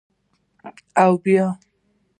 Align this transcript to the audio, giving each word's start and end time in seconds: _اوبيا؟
_اوبيا؟ 1.01 1.45